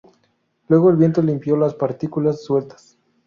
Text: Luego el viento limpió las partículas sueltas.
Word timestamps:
Luego 0.67 0.89
el 0.89 0.95
viento 0.97 1.21
limpió 1.21 1.55
las 1.55 1.75
partículas 1.75 2.41
sueltas. 2.43 2.97